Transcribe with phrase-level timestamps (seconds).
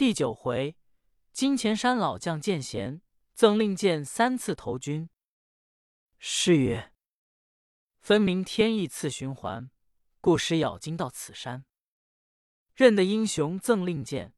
[0.00, 0.78] 第九回，
[1.30, 3.02] 金钱山老将见贤，
[3.34, 5.10] 赠令箭三次投军。
[6.18, 6.94] 诗曰
[8.00, 9.70] ：“分明天意次循环，
[10.22, 11.66] 故使咬金到此山。
[12.72, 14.32] 认得英雄赠令箭，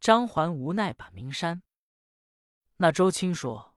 [0.00, 1.62] 张环无奈把名山。”
[2.80, 3.76] 那周青说：“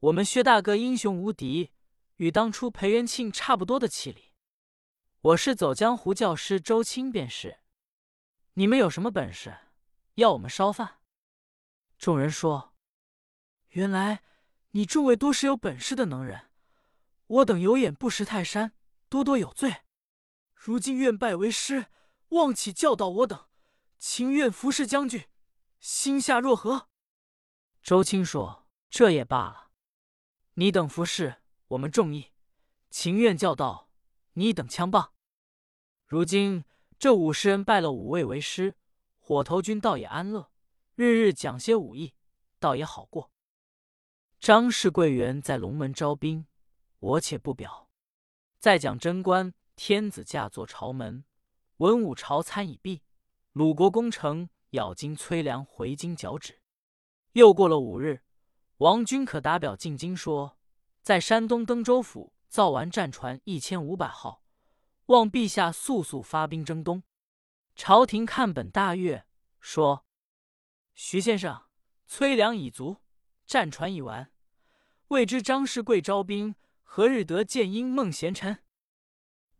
[0.00, 1.72] 我们薛大哥英雄无敌，
[2.16, 4.32] 与当初裴元庆差不多的气力。
[5.20, 7.58] 我是走江湖教师周青便是。
[8.54, 9.54] 你们有什么本事，
[10.20, 11.00] 要我们烧饭？”
[11.98, 12.74] 众人说
[13.70, 14.22] ：“原来
[14.70, 16.50] 你众位多是有本事的能人，
[17.26, 18.72] 我等有眼不识泰山，
[19.08, 19.82] 多多有罪。
[20.54, 21.86] 如今愿拜为师，
[22.28, 23.48] 望起教导我等，
[23.98, 25.26] 情愿服侍将军，
[25.80, 26.88] 心下若何？”
[27.82, 29.70] 周青说：“这也罢了，
[30.54, 32.32] 你等服侍我们众意，
[32.90, 33.90] 情愿教导
[34.34, 35.12] 你等枪棒。
[36.06, 36.64] 如今
[36.98, 38.76] 这五十人拜了五位为师，
[39.30, 40.50] 火头军倒也安乐，
[40.96, 42.14] 日日讲些武艺，
[42.58, 43.30] 倒也好过。
[44.40, 46.48] 张氏贵员在龙门招兵，
[46.98, 47.88] 我且不表。
[48.58, 51.22] 再讲贞观天子驾坐朝门，
[51.76, 53.02] 文武朝参已毕，
[53.52, 56.60] 鲁国攻城，咬金催粮回京脚趾。”
[57.34, 58.24] 又过了五日，
[58.78, 60.58] 王军可打表进京说，
[61.02, 64.42] 在山东登州府造完战船一千五百号，
[65.06, 67.04] 望陛下速速发兵征东。
[67.82, 69.24] 朝廷看本大悦，
[69.58, 70.04] 说
[70.92, 71.62] ：“徐先生，
[72.06, 72.98] 催粮已足，
[73.46, 74.30] 战船已完，
[75.08, 78.62] 未知张世贵招兵何日得见英孟贤臣？”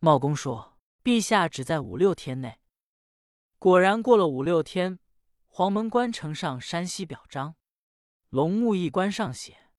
[0.01, 2.61] 茂公说：“陛下只在五六天内。”
[3.59, 4.99] 果然过了五六天，
[5.47, 7.57] 黄门关呈上山西表彰。
[8.29, 9.71] 龙木一关上写：“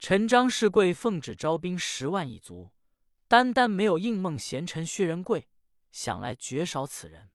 [0.00, 2.72] 陈张世贵奉旨招兵十万一卒，
[3.28, 5.50] 单单没有应孟贤臣薛仁贵，
[5.96, 7.30] 想来绝少此人。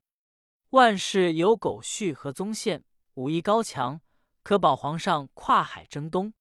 [0.70, 4.02] 万事有狗续和宗宪，武艺高强，
[4.44, 6.36] 可保皇上跨海征东。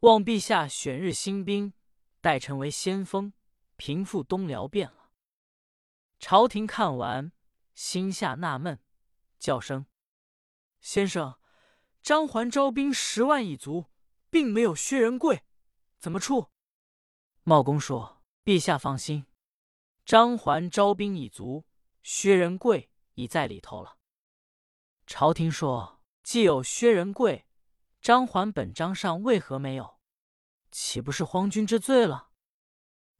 [0.00, 1.72] 望陛下选日兴兵，
[2.20, 3.32] 待臣为先锋，
[3.76, 5.12] 平复东辽便了。”
[6.18, 7.30] 朝廷看完，
[7.72, 8.80] 心下纳闷，
[9.38, 9.86] 叫声
[10.82, 11.38] ：“先生。”
[12.02, 13.86] 张环招兵十万一卒，
[14.28, 15.44] 并没有薛仁贵，
[16.00, 16.50] 怎么处？
[17.44, 19.24] 茂公说：“陛下放心，
[20.04, 21.64] 张环招兵已卒，
[22.02, 23.98] 薛仁贵已在里头了。”
[25.06, 27.46] 朝廷说：“既有薛仁贵，
[28.00, 29.98] 张环本章上为何没有？
[30.70, 32.30] 岂不是荒君之罪了？”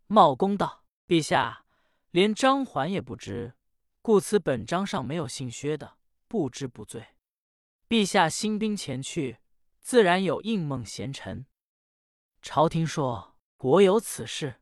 [0.09, 1.67] 茂公道：“陛下
[2.11, 3.55] 连张环也不知，
[4.03, 7.09] 故此本章上没有姓薛的，不知不罪。”
[7.89, 9.39] 陛下兴兵前去，
[9.81, 11.47] 自然有应梦贤臣。
[12.41, 14.61] 朝廷说：“国有此事，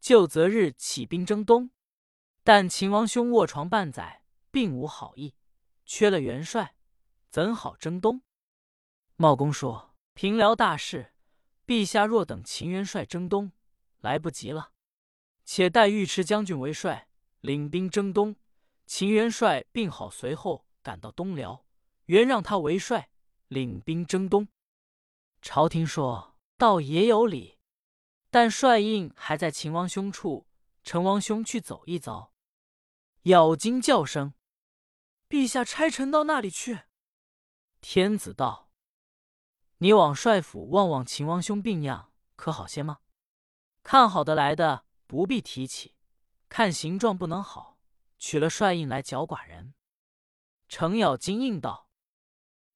[0.00, 1.70] 就择日起兵征东。
[2.42, 5.34] 但秦王兄卧床半载，并无好意，
[5.84, 6.74] 缺了元帅，
[7.30, 8.22] 怎好征东？”
[9.16, 11.12] 茂公说：“平辽大事，
[11.66, 13.52] 陛下若等秦元帅征东，
[14.00, 14.72] 来不及了。
[15.44, 17.08] 且待尉迟将军为帅，
[17.40, 18.34] 领兵征东，
[18.86, 21.64] 秦元帅并好随后赶到东辽。”
[22.06, 23.08] 原让他为帅，
[23.46, 24.48] 领兵征东。
[25.40, 27.59] 朝廷说：“倒也有理，
[28.30, 30.46] 但帅印还在秦王兄处，
[30.82, 32.32] 陈王兄去走一遭。”
[33.24, 34.32] 咬金叫声
[35.28, 36.84] ：“陛下差臣到那里去？”
[37.82, 38.70] 天子道
[39.78, 43.00] ：“你往帅府望望秦王兄病样，可好些吗？
[43.82, 45.96] 看好的来的不必提起，
[46.48, 47.78] 看形状不能好，
[48.18, 49.74] 取了帅印来剿寡人。”
[50.68, 51.88] 程咬金应道。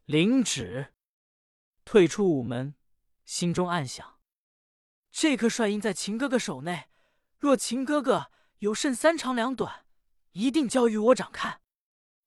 [0.06, 0.92] 领旨，
[1.84, 2.74] 退出午门，
[3.24, 4.13] 心中暗想：
[5.16, 6.88] 这颗帅印在秦哥哥手内，
[7.38, 9.86] 若秦哥哥有甚三长两短，
[10.32, 11.60] 一定交与我掌看；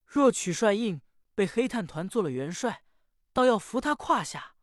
[0.06, 1.02] 若取帅印
[1.36, 2.86] 被黑炭团做了元帅，
[3.34, 4.56] 倒要扶他胯下，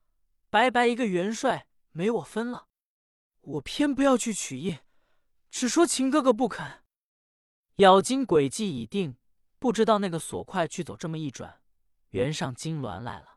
[0.48, 2.68] 白白一个元帅没我分了。
[3.42, 4.78] 我偏不要去取印，
[5.50, 6.82] 只说秦哥哥不肯。
[7.76, 9.18] 咬金诡计已定，
[9.58, 11.60] 不知道那个锁快去走这么一转。
[12.08, 13.36] 原上金銮来了。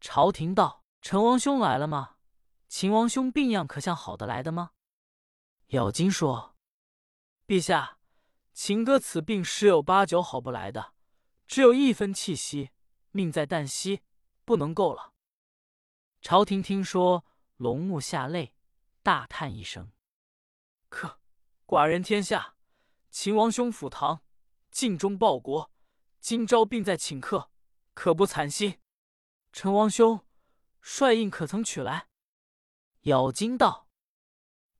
[0.00, 2.16] 朝廷道：“陈王兄来了吗？
[2.68, 4.72] 秦王兄病样可像好的来的吗？”
[5.68, 6.56] 咬金说
[7.46, 7.98] ：“陛下，
[8.52, 10.94] 秦哥此病十有八九好不来的，
[11.46, 12.70] 只有一分气息，
[13.10, 14.02] 命在旦夕，
[14.44, 15.12] 不能够了。”
[16.22, 17.24] 朝廷听说，
[17.56, 18.54] 龙目下泪，
[19.02, 19.92] 大叹一声
[20.88, 21.20] ：“可
[21.66, 22.56] 寡人天下，
[23.10, 24.22] 秦王兄府堂，
[24.70, 25.70] 尽忠报国，
[26.20, 27.50] 今朝病在顷刻。”
[27.94, 28.78] 可不惨兮！
[29.52, 30.24] 陈王兄，
[30.80, 32.07] 帅印可曾取来？
[33.02, 33.88] 咬金道：“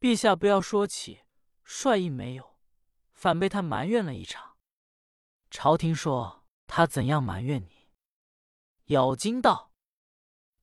[0.00, 1.22] 陛下不要说起，
[1.64, 2.58] 帅印没有，
[3.12, 4.56] 反被他埋怨了一场。”
[5.50, 7.88] 朝廷说：“他怎样埋怨你？”
[8.86, 9.72] 咬金道：“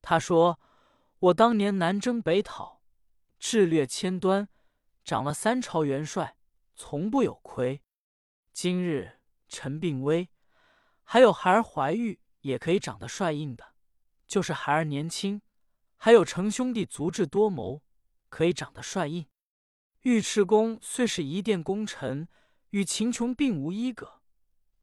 [0.02, 0.60] 他说
[1.18, 2.82] 我当年南征北讨，
[3.38, 4.48] 智略千端，
[5.04, 6.36] 长了三朝元帅，
[6.74, 7.82] 从不有亏。
[8.52, 10.30] 今日臣病危，
[11.02, 13.74] 还有孩儿怀玉也可以长得帅硬的，
[14.26, 15.42] 就是孩儿年轻，
[15.96, 17.82] 还有程兄弟足智多谋，
[18.28, 19.26] 可以长得帅硬。
[20.02, 22.28] 尉迟恭虽是一殿功臣，
[22.70, 24.20] 与秦琼并无一个，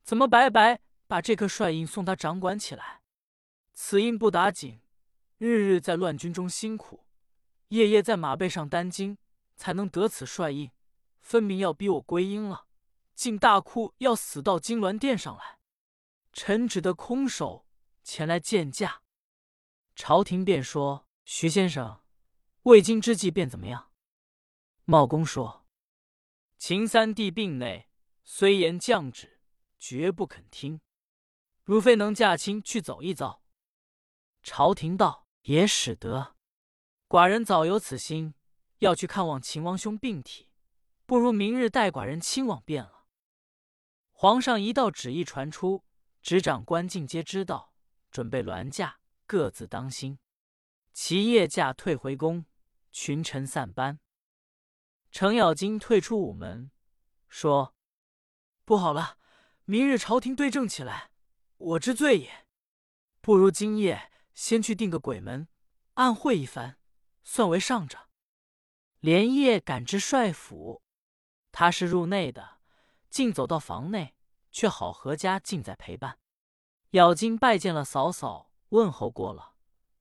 [0.04, 3.02] 怎么白白把这颗帅印送他掌管起来？
[3.74, 4.82] 此印不打紧，
[5.38, 7.06] 日日在乱军中辛苦，
[7.70, 9.18] 夜夜在马背上担惊，
[9.56, 10.70] 才能得此帅印，
[11.22, 12.66] 分明要逼我归阴了。
[13.16, 15.60] 竟大哭要死到金銮殿上来，
[16.34, 17.66] 臣只得空手
[18.04, 19.03] 前来见驾。
[19.96, 22.02] 朝廷便说：“徐先生，
[22.64, 23.92] 未经之计便怎么样？”
[24.86, 25.66] 茂公说
[26.58, 27.90] ：“秦三弟病内，
[28.24, 29.42] 虽言降旨，
[29.78, 30.82] 绝不肯听。
[31.64, 33.44] 如非能驾亲去走一遭。”
[34.44, 36.36] 朝廷道：“也使得，
[37.08, 38.34] 寡人早有此心，
[38.80, 40.50] 要去看望秦王兄病体，
[41.06, 43.06] 不如明日带寡人亲往便了。”
[44.12, 45.86] 皇上一道旨意传出，
[46.22, 47.74] 执掌官进皆知道，
[48.12, 50.20] 准备銮驾，各自当心。
[50.92, 52.46] 其夜驾退回宫，
[52.92, 54.00] 群臣散班。
[55.12, 56.72] 程咬金退出午门，
[57.28, 57.76] 说
[58.66, 59.18] ：“不好了，
[59.66, 61.12] 明日朝廷对政起来，
[61.58, 62.48] 我之罪也。
[63.22, 65.48] 不如今夜。”先去定个鬼门，
[65.94, 66.80] 暗会一番，
[67.24, 68.10] 算为上着。
[69.00, 70.82] 连夜赶至帅府，
[71.52, 72.58] 他是入内的，
[73.12, 74.16] 竟走到房内，
[74.50, 76.18] 却好阖家尽在陪伴。
[76.94, 79.54] 咬金拜见了嫂嫂，问候过了。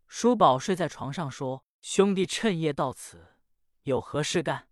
[0.08, 3.36] 叔宝睡在床上，说：“兄弟趁夜到此，
[3.82, 4.68] 有何事干？”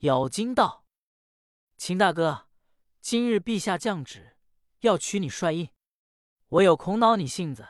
[0.00, 0.84] 咬金道
[1.78, 2.48] ：“秦大哥，
[3.00, 4.36] 今日陛下降旨，
[4.80, 5.70] 要取你帅印，
[6.48, 7.66] 我有恐恼你性子。”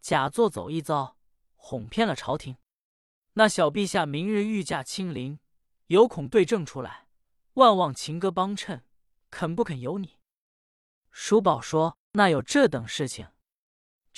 [0.00, 1.18] 假作走一遭，
[1.56, 2.56] 哄骗了朝廷。
[3.32, 5.40] 那小陛下明日御驾亲临，
[5.86, 7.08] 有恐对证出来，
[7.54, 8.84] 万望秦哥帮衬，
[9.28, 10.18] 肯不肯由你？
[11.10, 13.28] 叔宝说：“那有这等事情，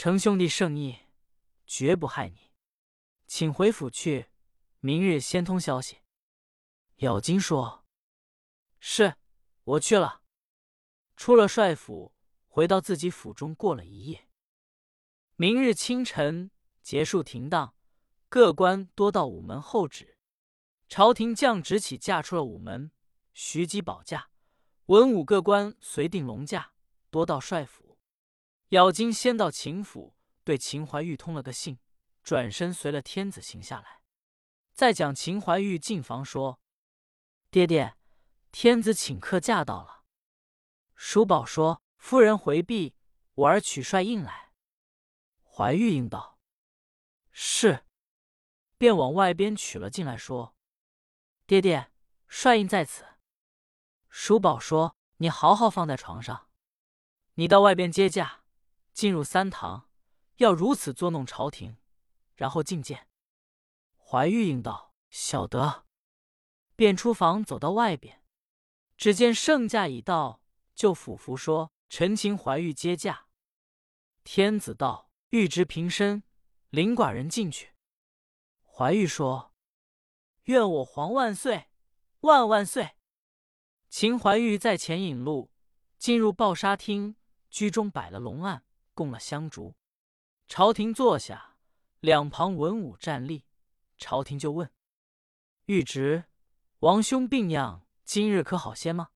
[0.02, 0.96] 程兄弟圣意，
[1.66, 2.52] 绝不害你，
[3.26, 4.30] 请回府去，
[4.78, 5.98] 明日先通消息。”
[7.04, 7.84] 咬金说
[8.80, 9.14] ：“是，
[9.62, 10.22] 我去了。”
[11.16, 12.14] 出了帅府，
[12.48, 14.26] 回到自己府中过了一夜。
[15.36, 16.50] 明日清晨
[16.80, 17.74] 结束停当，
[18.30, 20.16] 各官多到午门候旨。
[20.88, 22.90] 朝廷降旨起驾出了午门，
[23.34, 24.30] 徐姬保驾，
[24.86, 26.72] 文武各官随定龙驾，
[27.10, 27.89] 多到帅府。
[28.70, 31.78] 咬金先到秦府，对秦怀玉通了个信，
[32.22, 34.02] 转身随了天子行下来。
[34.72, 36.60] 再讲秦怀玉进房说
[37.50, 37.96] ：“爹爹，
[38.52, 40.04] 天子请客驾到了。”
[40.94, 42.94] 叔宝说：“夫人回避，
[43.34, 44.52] 我儿取帅印来。”
[45.42, 46.38] 怀玉应道
[47.32, 47.84] ：“是。”
[48.78, 50.54] 便往外边取了进来，说
[51.44, 51.90] ：“爹爹，
[52.28, 53.04] 帅印在此。”
[54.08, 56.48] 叔宝说：“你好好放在床上，
[57.34, 58.39] 你到外边接驾，
[58.92, 59.88] 进入三堂，
[60.36, 61.76] 要如此捉弄朝廷，
[62.34, 63.08] 然后觐见。”
[63.96, 65.86] 怀玉应道：“晓得。”
[66.76, 68.24] 便出房走到外边，
[68.96, 70.42] 只见圣驾已到，
[70.74, 73.26] 就俯伏说：“臣请怀玉接驾。”
[74.24, 75.08] 天子道。
[75.32, 76.24] 玉直平身，
[76.70, 77.72] 领寡人进去。
[78.64, 79.54] 怀玉说
[80.46, 81.68] ：“愿我皇万岁，
[82.22, 82.96] 万万岁！”
[83.88, 85.52] 秦怀玉在前引路，
[85.98, 87.14] 进入抱沙厅，
[87.48, 88.64] 居中摆了龙案，
[89.00, 89.74] 供了香烛。
[90.46, 91.56] 朝廷坐下，
[92.00, 93.46] 两旁文武站立。
[93.96, 94.70] 朝廷就问
[95.64, 96.26] ：“玉直，
[96.80, 99.08] 王兄病恙，今日可好些吗？”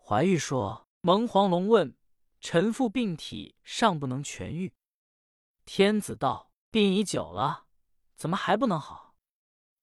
[0.00, 1.96] 怀玉说：“蒙黄龙问，
[2.40, 4.72] 臣父病体尚不能痊愈。”
[5.66, 7.66] 天子道：“病已久了，
[8.14, 9.16] 怎么还不能好？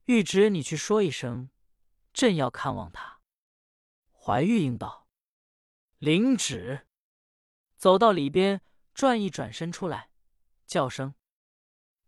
[0.06, 1.50] 玉旨，你去说一声，
[2.14, 3.20] 朕要看望他。”
[4.18, 5.10] 怀玉应道
[6.00, 6.88] ：“领旨。”
[7.76, 8.62] 走到里边，
[8.94, 10.10] 转一转身出来，
[10.66, 11.16] 叫声：“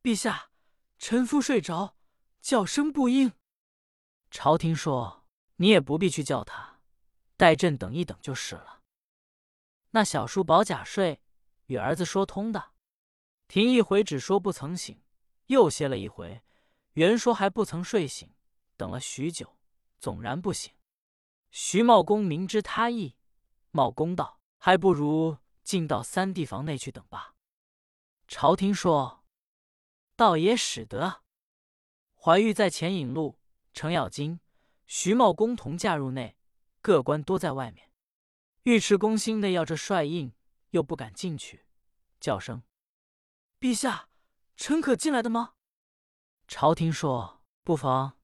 [0.04, 0.52] 陛下，
[1.00, 1.98] 臣夫睡着，
[2.42, 3.34] 叫声不应。”
[4.30, 5.26] 朝廷说
[5.58, 6.80] ：“你也不必去叫他，
[7.38, 8.82] 待朕等一等就是了。”
[9.92, 11.22] 那小叔保假睡，
[11.68, 12.72] 与儿子说通的。
[13.48, 15.04] 停一回，只说不曾醒，
[15.48, 16.42] 又歇了一回，
[16.94, 18.34] 原说还不曾睡醒，
[18.76, 19.58] 等了许久，
[20.00, 20.74] 总然不醒。
[21.52, 23.16] 徐茂公明知他意，
[23.70, 27.36] 茂公道：“还不如进到三弟房内去等吧。”
[28.28, 29.26] 朝廷说
[30.16, 31.24] ：“倒也使得。”
[32.16, 33.40] 怀玉在前引路，
[33.74, 34.40] 程咬金、
[34.86, 36.38] 徐茂公同驾入内，
[36.82, 37.92] 各官多在外面。
[38.64, 40.34] 尉迟恭心内要这帅印，
[40.70, 41.66] 又不敢进去，
[42.20, 42.64] 叫声。
[43.60, 44.10] 陛下，
[44.56, 45.56] 臣可进来的吗？”
[46.48, 48.18] 朝廷说：“不妨，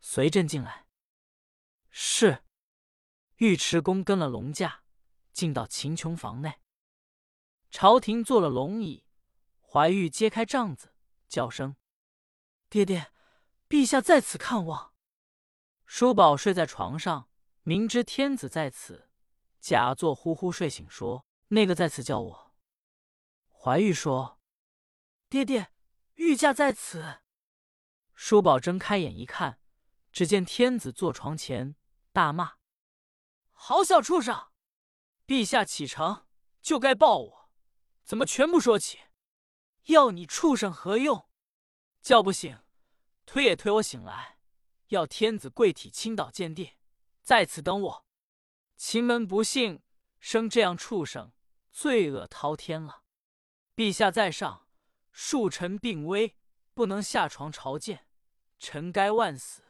[0.00, 0.86] 随朕进来。”
[1.90, 2.42] 是。
[3.38, 4.82] 尉迟恭跟了龙驾
[5.32, 6.60] 进到秦琼房内。
[7.78, 9.04] 朝廷坐了龙椅，
[9.60, 10.94] 怀玉揭开帐子，
[11.28, 11.76] 叫声
[12.70, 13.12] ：“爹爹，
[13.68, 14.94] 陛下在此看望。”
[15.84, 17.28] 叔宝睡在床上，
[17.64, 19.10] 明知天子在此，
[19.60, 22.54] 假作呼呼睡醒，说：“那个在此叫我。”
[23.52, 24.40] 怀玉说
[25.28, 25.70] ：“爹爹，
[26.14, 27.18] 御驾在此。”
[28.16, 29.60] 叔宝睁开眼一看，
[30.10, 31.76] 只见天子坐床前，
[32.10, 32.54] 大骂
[33.52, 34.48] ：“好小畜生！
[35.26, 36.26] 陛下启程
[36.62, 37.35] 就该报我，
[38.06, 39.00] 怎么全部说起？
[39.86, 41.28] 要你畜生何用？
[42.00, 42.60] 叫不醒，
[43.26, 44.38] 推也推我醒来。
[44.90, 46.74] 要天子跪体倾倒见地，
[47.20, 48.06] 在此等我。
[48.76, 49.82] 秦门不幸
[50.20, 51.32] 生这样畜生，
[51.72, 53.02] 罪恶滔天了。
[53.74, 54.68] 陛下在上，
[55.12, 56.36] 恕臣病危，
[56.74, 58.06] 不能下床朝见。”
[58.60, 59.64] 臣该万死，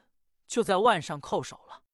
[0.47, 1.85] 就在万上叩首了。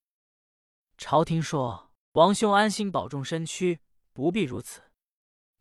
[0.99, 3.81] 朝廷说：“王兄安心保重身躯，
[4.13, 4.92] 不必如此。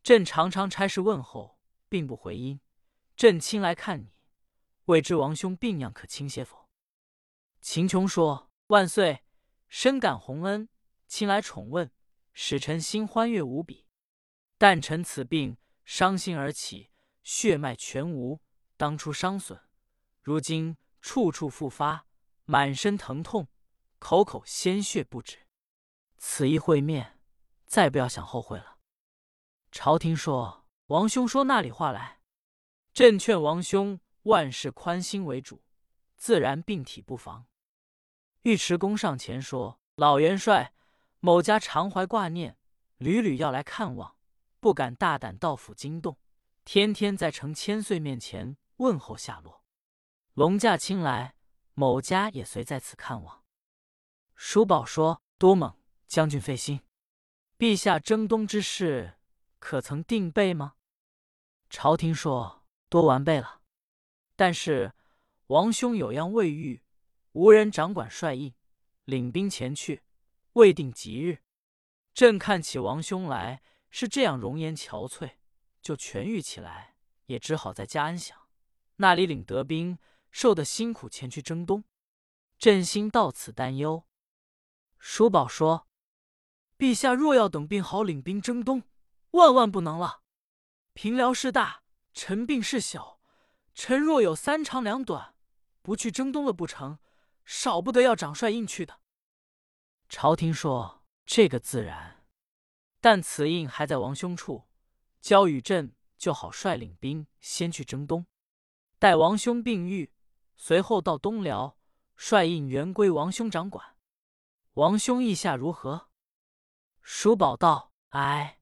[0.03, 2.59] 朕常常差事问候，并不回音。
[3.15, 4.13] 朕亲来看你，
[4.85, 6.69] 未知王兄病恙可轻些否？”
[7.61, 9.23] 秦琼说：“万岁，
[9.67, 10.69] 深感洪恩，
[11.07, 11.91] 亲来宠问，
[12.33, 13.87] 使臣心欢悦无比。
[14.57, 16.91] 但臣此病伤心而起，
[17.23, 18.41] 血脉全无，
[18.77, 19.59] 当初伤损，
[20.21, 22.05] 如今。”处处复发，
[22.45, 23.47] 满身疼痛，
[23.97, 25.47] 口口鲜血不止。
[26.19, 27.19] 此一会面，
[27.65, 28.70] 再不要想后悔了。
[29.71, 32.19] 朝廷说：“王兄说那里话来？”
[32.93, 35.63] 朕劝王兄万事宽心为主，
[36.17, 37.47] 自然病体不防。
[38.41, 40.73] 尉迟恭上前说：“老元帅，
[41.19, 42.57] 某家常怀挂念，
[42.97, 44.17] 屡屡要来看望，
[44.59, 46.17] 不敢大胆到府惊动，
[46.65, 49.63] 天天在程千岁面前问候下落。”
[50.33, 51.35] 龙驾亲来，
[51.73, 53.43] 某家也随在此看望。
[54.35, 56.81] 叔宝说：“多蒙将军费心，
[57.57, 59.17] 陛下征东之事
[59.61, 60.73] 可曾定备吗？”
[61.71, 63.61] 朝廷说：“多完备了，
[64.35, 64.93] 但是
[65.47, 66.83] 王兄有恙未愈，
[67.31, 68.53] 无人掌管帅印，
[69.05, 70.03] 领兵前去，
[70.53, 71.43] 未定吉日。
[72.13, 75.35] 朕看起王兄来是这样容颜憔悴，
[75.81, 76.95] 就痊愈起来，
[77.27, 78.37] 也只好在家安享，
[78.97, 79.97] 那里领得兵。”
[80.33, 81.83] 受得辛苦前去征东，
[82.57, 84.05] 朕心到此担忧。
[84.97, 85.89] 叔宝说
[86.79, 88.83] ：“陛下若要等病好领兵征东，
[89.31, 90.23] 万万不能了。
[90.93, 91.83] 平辽事大，
[92.13, 93.19] 臣病事小。
[93.73, 95.35] 臣若有三长两短，
[95.81, 96.99] 不去征东了不成，
[97.45, 98.99] 少不得要长帅印去的。”
[100.09, 102.25] 朝廷说：“这个自然，
[102.99, 104.67] 但此印还在王兄处，
[105.21, 108.25] 交与朕就好率领兵先去征东，
[108.99, 110.13] 待王兄病愈。”
[110.57, 111.79] 随后到东辽，
[112.15, 113.95] 帅印原归王兄掌管。
[114.73, 116.09] 王兄意下如何？
[117.01, 118.60] 叔宝道：“哎，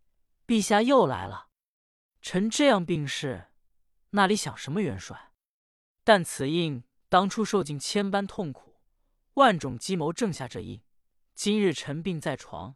[0.49, 1.49] 陛下又来了。
[2.23, 3.51] 臣这样病逝，
[4.09, 5.31] 那里想什么元帅？
[6.03, 8.81] 但此印当初受尽千般痛苦，
[9.35, 10.81] 万种计谋，正下这印。
[11.35, 12.75] 今日臣病在床，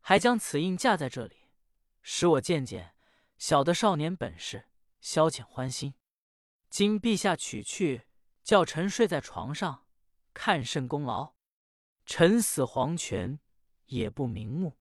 [0.00, 1.36] 还将此印架在这里，
[2.00, 2.94] 使我见见，
[3.36, 4.70] 晓得少年本事，
[5.02, 5.92] 消遣欢心。
[6.70, 8.06] 今陛下取去。”
[8.42, 9.86] 叫臣睡在床上，
[10.32, 11.34] 看甚功劳？
[12.06, 13.38] 臣死黄泉
[13.84, 14.78] 也不瞑目。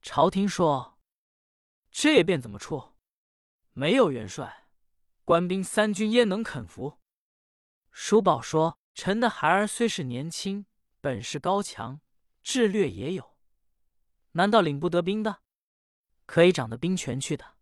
[0.00, 0.98] 朝廷说
[1.92, 2.94] ：“这便怎么处？
[3.74, 4.66] 没有元帅，
[5.24, 6.98] 官兵三军焉能肯服？”
[7.92, 10.66] 叔宝说：“臣的孩儿虽是年轻，
[11.00, 12.00] 本事高强，
[12.42, 13.36] 智略也有，
[14.32, 15.42] 难道领不得兵的？
[16.24, 17.56] 可以掌得兵权去的。”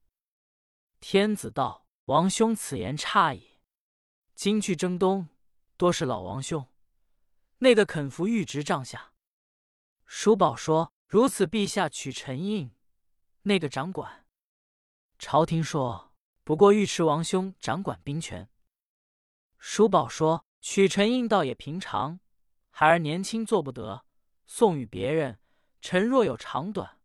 [1.01, 3.59] 天子道：“王兄此言差矣。”
[4.37, 5.29] 今去征东，
[5.77, 6.67] 多是老王兄，
[7.59, 9.13] 那个肯服御职帐下。
[10.07, 12.71] 叔宝说：“如此，陛下取臣印，
[13.43, 14.19] 那个掌管。”
[15.21, 18.49] 朝廷说：“不过尉迟王兄掌管兵权。”
[19.61, 22.21] 叔宝说：“取陈应道也平常，
[22.71, 24.07] 孩儿年轻做不得，
[24.47, 25.39] 送与别人。
[25.83, 26.99] 臣若有长短，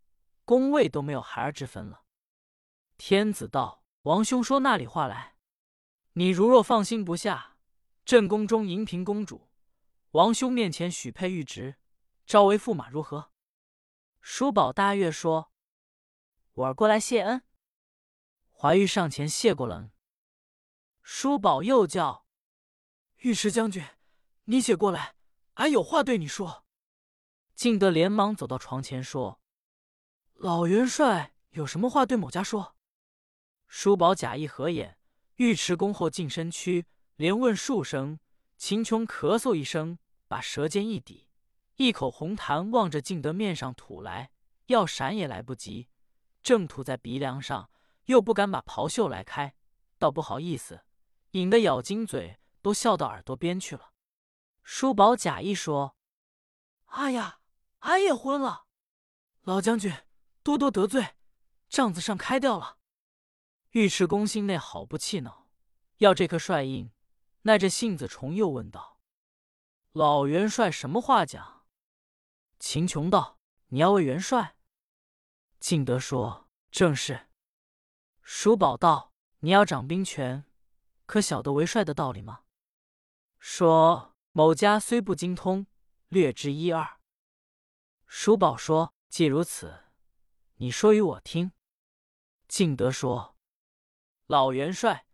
[0.46, 2.04] 宫位都没有孩儿之分了。”
[2.98, 5.36] 天子道：“王兄说那里话来？”
[6.14, 7.58] 你如若放心不下，
[8.06, 9.50] 朕宫中银嫔公主，
[10.12, 11.76] 王兄面前许配玉职，
[12.26, 13.34] 招为驸马如何？
[14.22, 15.52] 叔宝大悦说
[16.56, 17.44] ：“我儿过来谢恩。”
[18.66, 19.92] 怀玉上前谢过了。
[21.04, 22.26] 叔宝又叫
[23.22, 23.86] ：“尉迟将军，
[24.46, 25.14] 你且过来，
[25.54, 26.66] 俺有话对你说。”
[27.54, 29.40] 敬德连忙走到床前说
[30.34, 32.76] ：“老元帅有什么话对某家说？”
[33.70, 34.98] 叔宝假意合眼。
[35.36, 38.18] 尉迟恭后进身躯，连问数声。
[38.58, 41.30] 秦琼咳嗽一声，把舌尖一抵，
[41.76, 44.32] 一口红痰望着敬德面上吐来，
[44.66, 45.88] 要闪也来不及，
[46.42, 47.70] 正吐在鼻梁上，
[48.06, 49.56] 又不敢把袍袖来开，
[49.98, 50.86] 倒不好意思，
[51.32, 53.94] 引得咬金嘴都笑到耳朵边去了。
[54.64, 55.96] 叔宝假意说
[56.86, 57.40] ：“哎呀，
[57.80, 58.66] 俺也昏了。
[59.42, 59.94] 老将军
[60.42, 61.16] 多多得罪，
[61.70, 62.78] 帐子上开掉了。”
[63.74, 65.50] 尉迟恭心内好不气恼，
[65.98, 66.92] 要这颗帅印。
[67.42, 69.00] 耐着性子，重又问道
[69.94, 71.68] ：“老元帅什么话讲？”
[72.58, 74.56] 秦琼道：“你要为元帅？”
[75.60, 77.25] 敬德说：“正是。”
[78.28, 80.46] 叔宝道：“你要掌兵权，
[81.06, 82.42] 可晓得为帅的道理吗？”
[83.38, 85.68] 说：“某家虽不精通，
[86.10, 86.98] 略知一二。”
[88.08, 89.84] 叔宝说：“既如此，
[90.56, 91.52] 你说与我听。”
[92.50, 93.36] 敬德说
[94.26, 95.06] ：“老元帅。”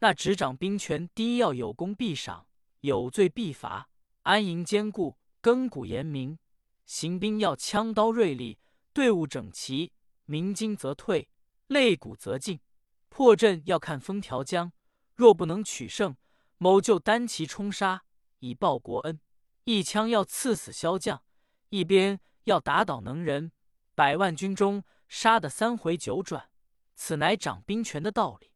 [0.00, 2.48] 那执掌兵权，第一要有功必赏，
[2.80, 3.88] 有罪必罚，
[4.22, 6.36] 安营坚固，亘古严明。
[6.84, 8.58] 行兵要枪刀锐利，
[8.92, 9.92] 队伍整齐，
[10.24, 11.28] 鸣金则退，
[11.68, 12.60] 擂鼓则进。
[13.08, 14.72] 破阵要看风调江，
[15.14, 16.16] 若不能取胜，
[16.58, 18.04] 某就单骑冲杀，
[18.40, 19.20] 以报国恩。
[19.64, 21.24] 一枪要刺死骁将，
[21.70, 23.52] 一鞭要打倒能人。
[23.94, 26.50] 百万军中杀得三回九转，
[26.94, 28.52] 此乃掌兵权的道理。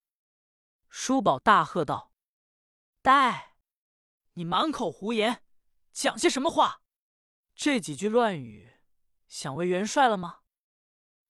[0.90, 2.12] 叔宝大喝道
[3.00, 3.56] ：“呆！
[4.34, 5.42] 你满口胡言，
[5.92, 6.82] 讲些什么话？
[7.54, 8.72] 这几句乱语，
[9.26, 10.40] 想为元帅了吗？”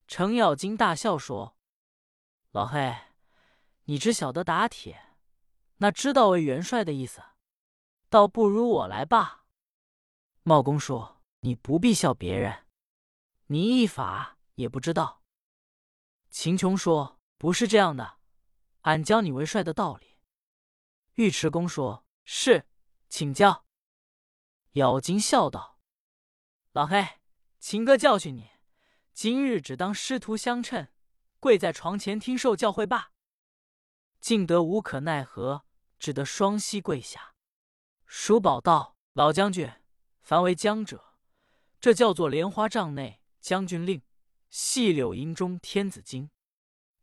[0.08, 1.56] 程咬金大笑说
[2.52, 2.96] ：“老黑，
[3.84, 5.14] 你只晓得打铁，
[5.76, 7.22] 那知道为元帅的意思，
[8.08, 9.44] 倒不如我来吧。”
[10.42, 12.66] 茂公说：“你不必笑别人，
[13.46, 15.22] 你一法也不知道。”
[16.28, 18.18] 秦琼说：“不是这样的。”
[18.82, 20.18] 俺教你为帅的道理。
[21.16, 22.66] 尉迟恭说：“是，
[23.08, 23.64] 请教。”
[24.74, 25.78] 咬金笑道
[26.72, 27.20] ：“老黑，
[27.58, 28.50] 秦哥教训你，
[29.12, 30.88] 今日只当师徒相称，
[31.40, 33.10] 跪在床前听受教诲罢。”
[34.20, 35.64] 敬德无可奈何，
[35.98, 37.34] 只得双膝跪下。
[38.06, 39.68] 叔宝道：“老将军，
[40.20, 41.16] 凡为将者，
[41.80, 44.02] 这叫做莲花帐内将军令，
[44.50, 46.30] 细柳营中天子经，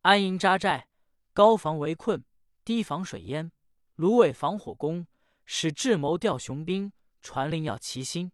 [0.04, 0.88] 安营扎寨。”
[1.34, 2.26] 高防围困，
[2.64, 3.52] 低防水淹，
[3.94, 5.06] 芦苇防火攻，
[5.46, 8.32] 使智谋调雄兵，传令要齐心。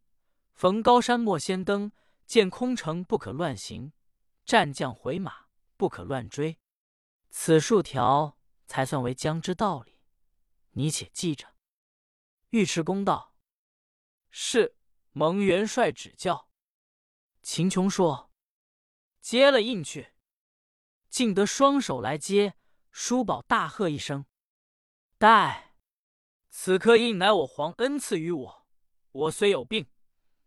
[0.54, 1.92] 逢高山莫先登，
[2.26, 3.92] 见空城不可乱行，
[4.46, 5.43] 战将回马
[5.78, 6.60] 不可乱追。
[7.30, 10.00] 此数条才算为将之道理，
[10.72, 11.56] 你且记着。
[12.50, 13.36] 尉迟恭道
[14.30, 14.78] ：“是，
[15.12, 16.50] 蒙元帅指教。”
[17.42, 18.32] 秦琼说
[19.20, 20.14] ：“接了印去。”
[21.10, 22.56] 竟得双手来接。
[22.92, 24.28] 叔宝大喝一声
[25.18, 25.76] ：“待！
[26.50, 28.68] 此刻印乃我皇恩赐于我，
[29.12, 29.90] 我虽有病，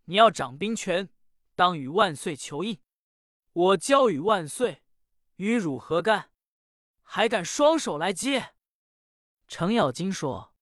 [0.05, 1.09] 你要掌兵权，
[1.57, 2.81] 当与万岁求印。
[3.53, 4.85] 我交与万岁，
[5.37, 6.31] 与汝何干？
[7.03, 8.55] 还敢双手来接？”
[9.49, 10.55] 程咬金说：“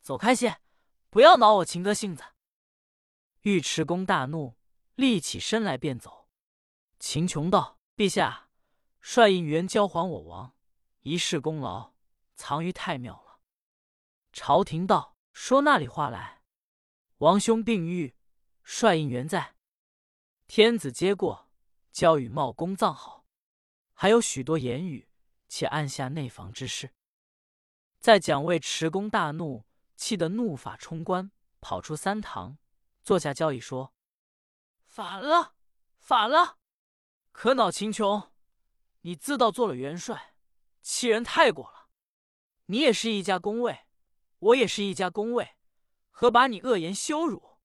[0.00, 0.60] 走开些，
[1.10, 2.22] 不要恼我秦哥性子。”
[3.42, 4.56] 尉迟恭大怒，
[4.94, 6.28] 立起身来便走。
[6.98, 8.48] 秦琼道：“陛下，
[9.00, 10.54] 帅印原交还我王。”
[11.02, 11.94] 一世功劳
[12.34, 13.40] 藏于太庙了。
[14.32, 16.42] 朝廷道：“说那里话来？
[17.18, 18.14] 王兄病愈，
[18.62, 19.56] 帅印原在，
[20.46, 21.50] 天子接过，
[21.90, 23.17] 交与茂公葬好。
[24.00, 25.08] 还有许多言语，
[25.48, 26.94] 且按下内房之事。”
[27.98, 32.58] 在蒋卫持功大怒，气得怒发冲冠，跑出三堂，
[33.02, 33.92] 坐下交易说
[34.86, 35.56] ：“反了，
[35.98, 36.58] 反了！
[37.32, 38.30] 可恼秦琼，
[39.00, 40.36] 你自道做了元帅。”
[40.80, 41.88] 欺人太过了！
[42.66, 43.88] 你也是一家公卫，
[44.38, 45.56] 我也是一家公卫，
[46.10, 47.58] 何把你恶言羞辱？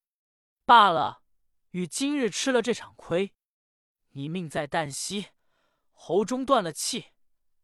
[0.66, 1.22] 罢了，
[1.70, 3.36] 与今日吃了这场亏，
[4.14, 5.28] 你命在旦夕，
[6.06, 7.14] 喉中断了气，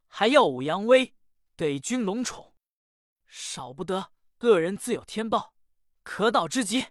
[0.08, 1.14] 还耀武扬威，
[1.58, 2.54] 得君龙宠，
[3.28, 5.54] 少不得恶人自有天报，
[6.04, 6.86] 可恼之极。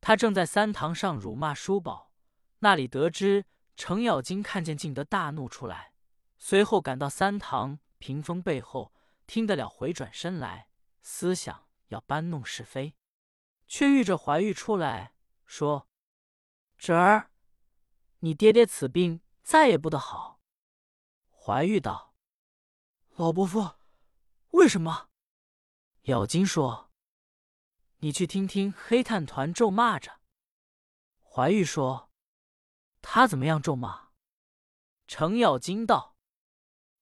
[0.00, 2.10] 他正在三堂上辱骂叔宝，
[2.60, 3.44] 那里得知
[3.76, 5.92] 程咬金看见敬德大怒出来。
[6.38, 8.94] 随后赶到三堂屏风背后，
[9.26, 10.70] 听得了，回转身来，
[11.02, 12.94] 思想要搬弄是非，
[13.68, 15.12] 却遇着怀玉出来，
[15.44, 15.86] 说
[16.78, 17.30] ：“侄儿，
[18.20, 20.34] 你爹爹此病再也不得好。”
[21.46, 22.12] 怀玉道
[23.14, 23.76] ：“老伯父，
[24.50, 25.10] 为什么？”
[26.10, 26.90] 咬金说
[28.02, 30.18] ：“你去听听黑炭团咒骂着。”
[31.22, 32.10] 怀玉说
[33.00, 34.08] ：“他怎么样咒骂？”
[35.06, 36.16] 程咬金道。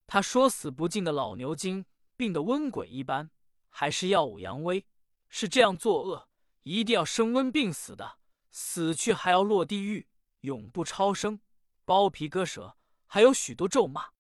[0.07, 3.31] 他说：“死不尽的老牛精，病得瘟鬼一般，
[3.71, 4.87] 还是耀武扬威？
[5.31, 6.29] 是这样作恶，
[6.65, 8.19] 一定要生瘟病死的，
[8.51, 10.07] 死去还要落地狱，
[10.41, 11.41] 永不超生，
[11.87, 12.77] 剥皮割舌，
[13.07, 14.13] 还有许多咒骂。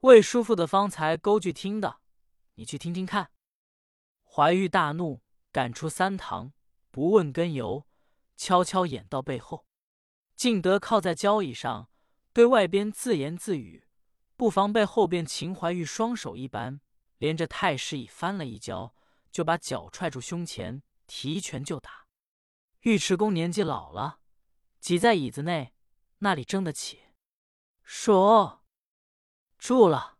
[0.00, 2.00] 魏叔父的方才勾句听的，
[2.54, 3.30] 你去听听看。
[4.22, 6.52] 怀玉大怒，赶出三堂，
[6.90, 7.86] 不问根由，
[8.36, 9.66] 悄悄掩到背后。
[10.36, 11.88] 敬德靠在交椅上，
[12.34, 13.88] 对外边自言自语，
[14.36, 16.82] 不防被后边秦怀玉双手一扳，
[17.16, 18.94] 连着太师椅翻了一跤，
[19.32, 22.06] 就把脚踹住胸前，提拳就打。
[22.82, 24.20] 尉迟恭年纪老了，
[24.78, 25.72] 挤在椅子内，
[26.18, 27.00] 那里争得起？
[27.82, 28.62] 说
[29.58, 30.18] ：“住了！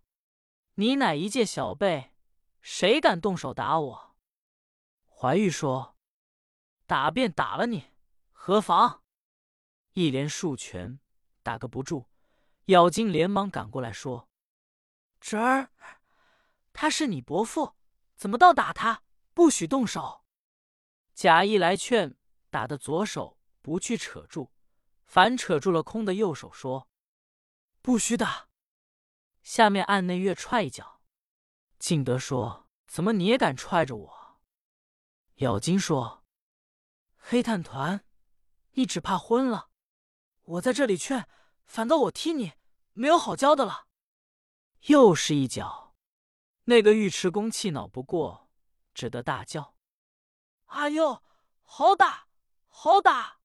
[0.74, 2.12] 你乃一介小辈，
[2.60, 4.16] 谁敢动手打我？”
[5.08, 5.96] 怀玉说
[6.86, 7.92] ：“打便打了你，
[8.32, 9.02] 何妨？”
[9.92, 11.00] 一连数拳，
[11.42, 12.10] 打个不住。
[12.66, 14.28] 咬金连忙赶过来说
[15.20, 15.70] ：“侄儿，
[16.72, 17.76] 他是你伯父，
[18.16, 19.04] 怎么倒打他？
[19.32, 20.24] 不许动手！”
[21.14, 22.16] 贾谊来劝，
[22.50, 24.50] 打的左手不去扯住，
[25.06, 26.88] 反扯住了空的右手，说
[27.80, 28.48] ：“不许打！”
[29.46, 31.00] 下面按内越踹一脚。
[31.78, 34.40] 敬德说：“怎么你也敢踹着我？”
[35.36, 36.24] 咬金说
[37.16, 38.04] ：“黑炭团，
[38.72, 39.70] 你只怕昏了。”
[40.42, 41.28] 我在这里劝，
[41.64, 42.54] 反倒我踢你，
[42.94, 43.86] 没有好教的了。
[44.86, 45.94] 又是一脚，
[46.64, 48.50] 那个尉迟恭气恼不过，
[48.94, 49.76] 只得大叫
[50.66, 51.22] ：“阿呦，
[51.62, 52.26] 好打，
[52.66, 53.38] 好打！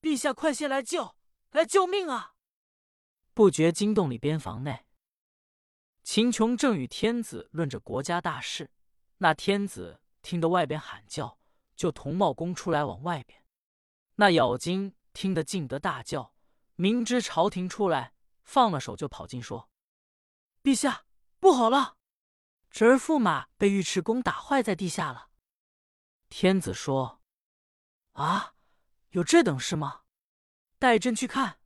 [0.00, 1.14] 陛下快些来救，
[1.50, 2.36] 来救命啊！”
[3.34, 4.85] 不觉惊动里边房内，
[6.06, 8.70] 秦琼正与天子论着国家大事。
[9.18, 11.40] 那天子听得外边喊叫，
[11.74, 13.44] 就同茂公出来往外边。
[14.14, 14.94] 那咬金。
[15.12, 16.34] 听得敬德大叫，
[16.74, 18.12] 明知朝廷出来，
[18.44, 19.70] 放了手就跑进说
[20.62, 21.06] ：“陛下
[21.40, 21.96] 不好了，
[22.68, 25.30] 侄儿驸马被尉迟恭打坏在地下了。”
[26.28, 27.22] 天子说
[28.12, 28.54] ：“啊，
[29.12, 30.02] 有这等事吗？
[30.78, 31.60] 带朕去看。”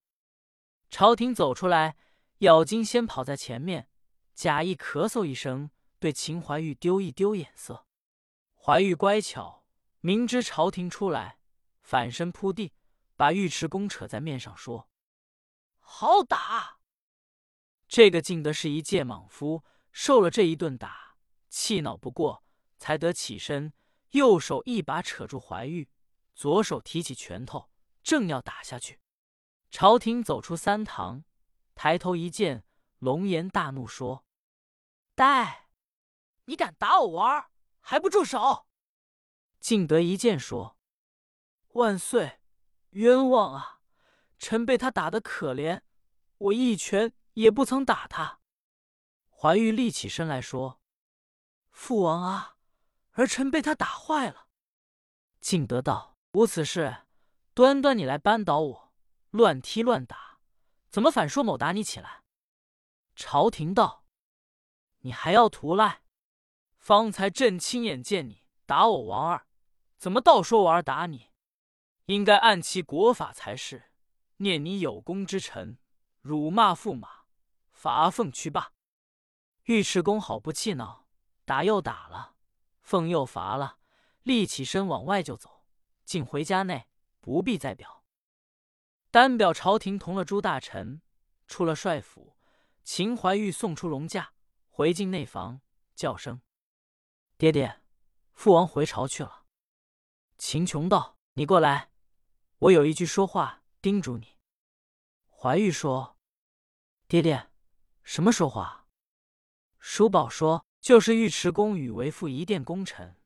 [0.88, 1.96] 朝廷走出来，
[2.38, 3.89] 咬金先跑在前面，
[4.40, 7.86] 假意咳嗽一声，对秦怀玉丢一丢眼色。
[8.56, 9.66] 怀玉乖巧，
[10.00, 11.38] 明知朝廷出来，
[11.82, 12.72] 反身扑地。
[13.16, 14.88] 把尉迟恭扯在面上说
[15.78, 16.78] ：“好打！”
[17.86, 21.16] 这个敬德是一介莽夫，受了这一顿打，
[21.50, 22.42] 气恼不过，
[22.78, 23.74] 才得起身，
[24.12, 25.90] 右手一把扯住怀玉，
[26.34, 27.68] 左手提起拳头，
[28.02, 29.00] 正要打下去。
[29.70, 31.24] 朝廷走出三堂，
[31.74, 32.64] 抬头一见，
[33.00, 34.24] 龙颜大怒，说
[35.20, 35.68] ：“呆，
[36.46, 38.66] 你敢打我玩儿，还不住手！”
[39.60, 40.78] 敬德一见，说
[41.76, 42.40] ：“万岁！”
[42.96, 43.80] 冤枉啊！
[44.38, 45.82] 臣被他打得可怜，
[46.38, 48.40] 我一拳也不曾打他。
[49.28, 50.80] 怀玉立起身来说
[51.70, 52.56] ：“父王啊，
[53.12, 54.48] 儿臣被他打坏了。”
[55.42, 57.04] 敬德道：“无此事，
[57.52, 58.94] 端端你来扳倒我，
[59.28, 60.40] 乱踢乱打，
[60.88, 62.24] 怎么反说某打你起来？”
[63.14, 63.99] 朝廷道
[65.00, 66.02] ：“你还要图赖？
[66.76, 69.46] 方才朕亲眼见你打我王二，
[69.98, 71.30] 怎么倒说我儿打你？”
[72.06, 73.92] 应该按其国法才是，
[74.38, 75.78] 念你有功之臣，
[76.22, 77.24] 辱骂驸马，
[77.70, 78.72] 罚俸去罢。
[79.66, 81.06] 尉迟恭好不气恼，
[81.44, 82.34] 打又打了，
[82.82, 83.78] 俸又罚了，
[84.24, 85.64] 立起身往外就走，
[86.04, 86.88] 进回家内，
[87.20, 88.02] 不必再表。
[89.12, 91.02] 单表朝廷同了诸大臣，
[91.46, 92.36] 出了帅府，
[92.82, 94.32] 秦怀玉送出龙驾，
[94.80, 95.60] 回进内房，
[95.94, 96.40] 叫声
[97.36, 97.82] ：“爹爹，
[98.32, 99.44] 父王回朝去了。”
[100.38, 101.90] 秦琼道：“你过来。”
[102.60, 104.38] 我有一句说话叮嘱你。
[105.28, 106.16] 怀玉说
[107.06, 107.50] ：“爹爹，
[108.02, 108.88] 什么说话？”
[109.78, 113.20] 叔宝说：“就是尉迟恭与为父一殿功臣，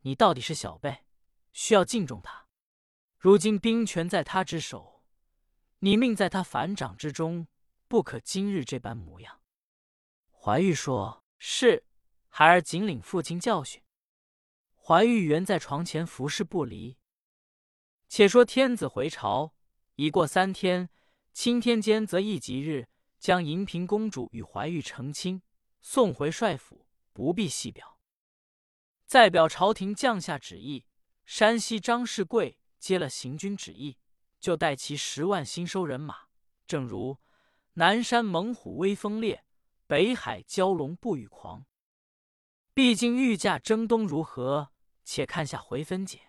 [0.00, 1.04] 你到底是小辈，
[1.52, 2.46] 需要敬重他。
[3.18, 5.04] 如今兵权在他之手，
[5.80, 7.46] 你命在他反掌之中，
[7.88, 9.37] 不可今日这般模样。”
[10.48, 11.84] 怀玉说：“是，
[12.28, 13.82] 孩儿谨领父亲教训。”
[14.82, 16.96] 怀玉原在床前服侍不离。
[18.08, 19.52] 且说天子回朝，
[19.96, 20.88] 已过三天，
[21.34, 25.42] 钦天监则一吉日，将银平公主与怀玉成亲，
[25.82, 27.98] 送回帅府，不必细表。
[29.04, 30.86] 再表朝廷降下旨意，
[31.26, 33.98] 山西张世贵接了行军旨意，
[34.40, 36.28] 就带其十万新收人马。
[36.66, 37.18] 正如
[37.74, 39.44] 南山猛虎威风烈，
[39.88, 41.64] 北海蛟龙不与狂。
[42.74, 44.68] 毕竟御驾征东如何？
[45.02, 46.27] 且看下回分解。